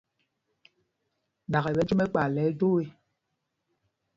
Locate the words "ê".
2.83-2.85